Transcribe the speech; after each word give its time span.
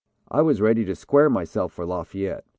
I 0.31 0.41
was 0.41 0.61
ready 0.61 0.83
to 0.85 0.95
square 0.95 1.29
myself 1.29 1.73
for 1.73 1.85
Lafayette." 1.85 2.43